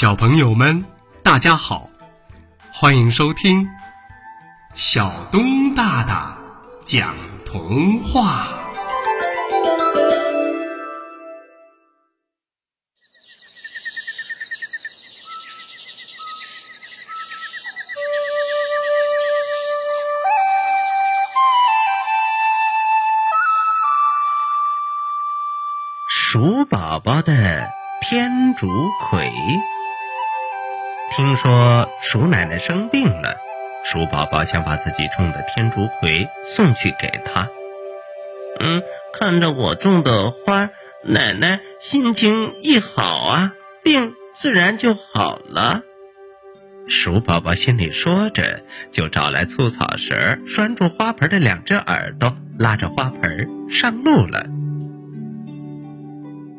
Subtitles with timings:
[0.00, 0.82] 小朋友们，
[1.22, 1.90] 大家好，
[2.72, 3.68] 欢迎收听
[4.74, 6.38] 小东大大
[6.86, 8.48] 讲童话。
[26.08, 27.68] 鼠宝宝的
[28.00, 28.66] 天竺
[29.02, 29.30] 葵。
[31.10, 33.36] 听说鼠奶奶生病了，
[33.84, 37.48] 鼠宝宝想把自己种的天竺葵送去给她。
[38.60, 40.70] 嗯，看着我种的花，
[41.02, 45.82] 奶奶心情一好啊，病自然就好了。
[46.86, 54.46] 鼠宝宝心里说着，就找来粗草绳拴住花盆的两只耳朵，拉着花盆上路了。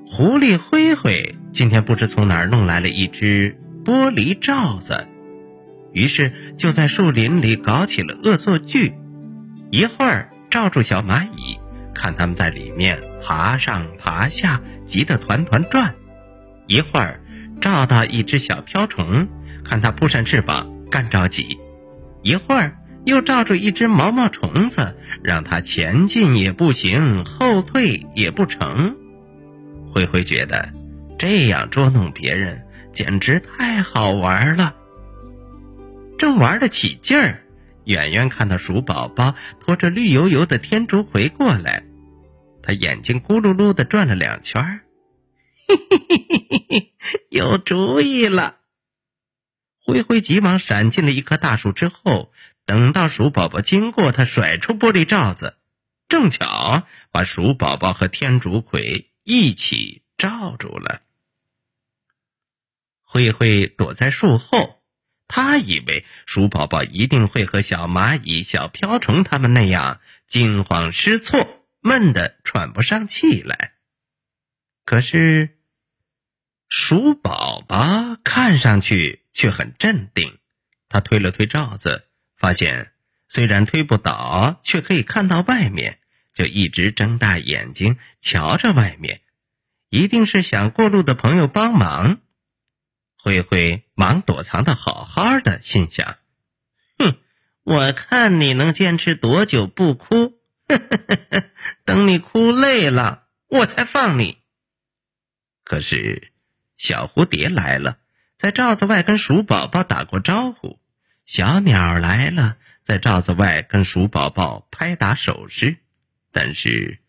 [0.05, 3.57] 狐狸灰灰今天不知从哪儿弄来了一只。
[3.83, 5.07] 玻璃罩子，
[5.93, 8.93] 于是就在树林里搞起了恶作剧。
[9.71, 11.57] 一会儿罩住小蚂蚁，
[11.93, 15.93] 看它们在里面爬上爬下，急得团团转；
[16.67, 17.21] 一会儿
[17.59, 19.27] 罩到一只小瓢虫，
[19.63, 21.57] 看它扑扇翅膀，干着急；
[22.21, 28.95] 一会儿又罩住一只毛毛虫子，让它前进也不行，后退也不成。
[29.89, 30.69] 灰灰觉得
[31.17, 32.63] 这样捉弄别人。
[32.91, 34.75] 简直太好玩了！
[36.17, 37.43] 正玩得起劲儿，
[37.85, 41.83] 远远看到鼠宝宝拖着绿油油的天竺葵过来，
[42.61, 44.81] 他眼睛咕噜噜的转了两圈，
[45.67, 46.93] 嘿嘿嘿嘿嘿嘿，
[47.29, 48.57] 有主意了！
[49.83, 52.31] 灰灰急忙闪进了一棵大树之后，
[52.67, 55.57] 等到鼠宝宝经过，他甩出玻璃罩子，
[56.07, 61.01] 正巧把鼠宝宝和天竺葵一起罩住了。
[63.11, 64.81] 灰灰躲在树后，
[65.27, 73.73] 他以为鼠宝宝一定会和小蚂蚁、小瓢虫他们那样惊慌失措、闷得喘不上气来。
[74.85, 75.57] 可是，
[76.69, 80.37] 鼠宝宝看上去却很镇定。
[80.87, 82.05] 他推了推罩子，
[82.37, 82.93] 发现
[83.27, 85.99] 虽然推不倒，却可以看到外面，
[86.33, 89.19] 就一直睁大眼睛瞧着外面，
[89.89, 92.21] 一定是想过路的朋友帮忙。
[93.23, 96.17] 灰灰忙躲藏的好好的，心想
[96.97, 97.17] ：“哼，
[97.63, 100.39] 我看你能坚持多久不哭？
[101.85, 104.39] 等你哭累了，我才放你。”
[105.63, 106.31] 可是，
[106.77, 107.99] 小蝴蝶来了，
[108.39, 110.79] 在罩子外跟鼠宝宝打过招呼；
[111.25, 115.77] 小鸟来了，在罩子外跟鼠宝宝拍打手势。
[116.31, 116.99] 但是，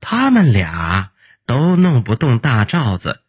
[0.00, 1.10] 他们俩
[1.46, 3.22] 都弄不动大罩子。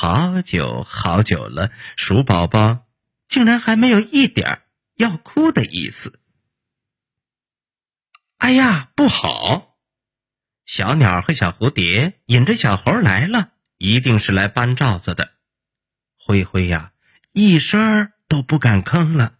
[0.00, 2.86] 好久好久了，鼠宝宝
[3.26, 4.62] 竟然还没有一点
[4.94, 6.20] 要哭的意思。
[8.36, 9.76] 哎呀，不好！
[10.64, 15.32] 小鸟和小蝴蝶引着小猴来了，一定是来搬罩子的。
[16.16, 16.92] 灰灰呀，
[17.32, 19.38] 一声都不敢吭了。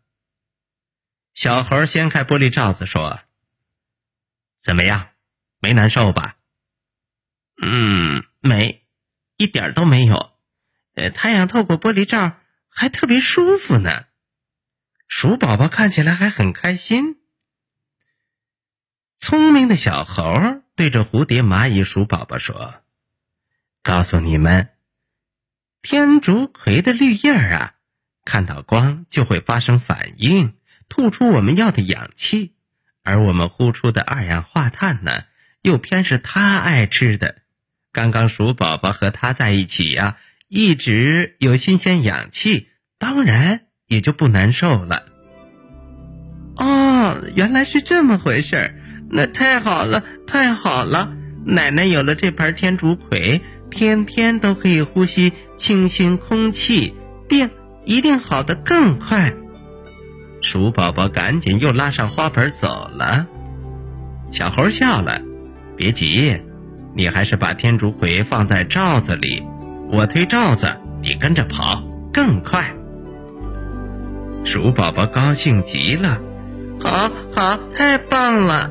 [1.35, 3.21] 小猴掀开玻璃罩子说
[4.59, 5.11] ：“怎么样，
[5.61, 6.37] 没难受吧
[7.63, 8.85] ？”“嗯，没，
[9.37, 10.37] 一点都没有。”
[10.99, 12.39] 呃，太阳透过玻璃罩
[12.69, 14.07] 还特别舒服呢。
[15.07, 17.19] 鼠宝宝看起来还很开心。
[19.21, 22.83] 聪明的小猴对着蝴蝶、蚂蚁、鼠宝宝说
[23.85, 24.71] ：“告诉你们，
[25.83, 27.75] 天竺葵的绿叶啊，
[28.25, 30.55] 看到光就会发生反应，
[30.89, 32.57] 吐出我们要的氧气，
[33.05, 35.25] 而我们呼出的二氧化碳呢，
[35.63, 37.43] 又偏是它爱吃的。
[37.93, 45.05] 刚刚鼠宝宝和它在一起呀。”一直有新鲜氧气，当然也就不难受了。
[46.57, 48.75] 哦，原来是这么回事儿，
[49.11, 51.15] 那太好了，太好了！
[51.45, 56.95] 奶奶有了这盆天竺葵，天天都可以呼吸清新空气，
[57.29, 57.51] 病
[57.85, 59.35] 一定好得更快。
[60.41, 63.27] 鼠宝宝赶紧又拉上花盆走了。
[64.33, 65.21] 小猴笑了，
[65.77, 66.41] 别急，
[66.95, 69.43] 你还是把天竺葵放在罩子里。
[69.91, 71.83] 我推罩子，你跟着跑
[72.13, 72.73] 更快。
[74.45, 76.21] 鼠宝宝高兴极了，
[76.81, 78.71] 好好，太棒了！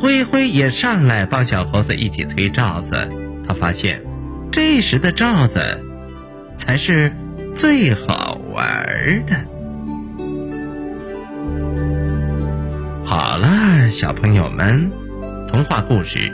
[0.00, 3.08] 灰灰也上来帮小猴子一起推罩子。
[3.46, 4.02] 他发现，
[4.50, 5.80] 这时的罩子
[6.56, 7.12] 才是
[7.54, 9.36] 最好玩的。
[13.04, 14.90] 好了，小朋友们，
[15.48, 16.32] 童话故事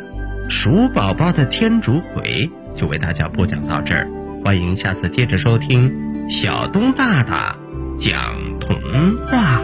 [0.51, 2.51] 《鼠宝宝的天竺葵》。
[2.81, 4.09] 就为大家播讲到这儿，
[4.43, 5.93] 欢迎下次接着收听。
[6.31, 7.55] 小东大大
[8.01, 8.75] 讲童
[9.27, 9.61] 话。